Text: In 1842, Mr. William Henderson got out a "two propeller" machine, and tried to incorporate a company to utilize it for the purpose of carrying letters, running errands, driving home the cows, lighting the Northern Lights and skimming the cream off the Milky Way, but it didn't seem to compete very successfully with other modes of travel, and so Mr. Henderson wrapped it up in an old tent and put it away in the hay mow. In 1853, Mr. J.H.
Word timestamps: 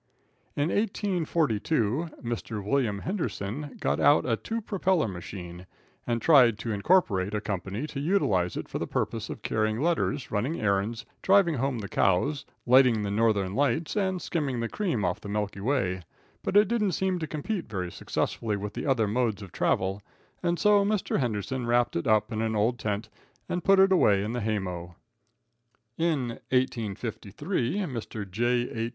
In 0.55 0.69
1842, 0.69 2.09
Mr. 2.23 2.63
William 2.63 2.97
Henderson 2.97 3.77
got 3.79 3.99
out 3.99 4.25
a 4.25 4.35
"two 4.35 4.59
propeller" 4.59 5.07
machine, 5.07 5.67
and 6.07 6.19
tried 6.19 6.57
to 6.57 6.71
incorporate 6.71 7.35
a 7.35 7.39
company 7.39 7.85
to 7.85 7.99
utilize 7.99 8.57
it 8.57 8.67
for 8.67 8.79
the 8.79 8.87
purpose 8.87 9.29
of 9.29 9.43
carrying 9.43 9.79
letters, 9.79 10.31
running 10.31 10.59
errands, 10.59 11.05
driving 11.21 11.53
home 11.53 11.77
the 11.77 11.87
cows, 11.87 12.47
lighting 12.65 13.03
the 13.03 13.11
Northern 13.11 13.53
Lights 13.53 13.95
and 13.95 14.19
skimming 14.19 14.59
the 14.59 14.67
cream 14.67 15.05
off 15.05 15.21
the 15.21 15.29
Milky 15.29 15.59
Way, 15.59 16.01
but 16.41 16.57
it 16.57 16.67
didn't 16.67 16.93
seem 16.93 17.19
to 17.19 17.27
compete 17.27 17.69
very 17.69 17.91
successfully 17.91 18.57
with 18.57 18.75
other 18.83 19.07
modes 19.07 19.43
of 19.43 19.51
travel, 19.51 20.01
and 20.41 20.57
so 20.57 20.83
Mr. 20.83 21.19
Henderson 21.19 21.67
wrapped 21.67 21.95
it 21.95 22.07
up 22.07 22.31
in 22.31 22.41
an 22.41 22.55
old 22.55 22.79
tent 22.79 23.07
and 23.47 23.63
put 23.63 23.77
it 23.79 23.91
away 23.91 24.23
in 24.23 24.33
the 24.33 24.41
hay 24.41 24.57
mow. 24.57 24.95
In 25.95 26.39
1853, 26.49 27.77
Mr. 27.81 28.27
J.H. 28.27 28.89